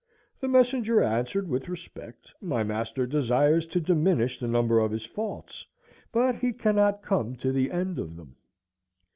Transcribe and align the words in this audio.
The 0.39 0.47
messenger 0.47 1.03
answered 1.03 1.47
with 1.47 1.69
respect: 1.69 2.33
My 2.41 2.63
master 2.63 3.05
desires 3.05 3.67
to 3.67 3.79
diminish 3.79 4.39
the 4.39 4.47
number 4.47 4.79
of 4.79 4.89
his 4.89 5.05
faults, 5.05 5.63
but 6.11 6.37
he 6.37 6.53
cannot 6.53 7.03
come 7.03 7.35
to 7.35 7.51
the 7.51 7.69
end 7.69 7.99
of 7.99 8.15
them. 8.15 8.35